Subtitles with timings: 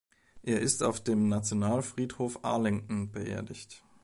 [0.41, 3.83] Er ist auf dem Nationalfriedhof Arlington beerdigt.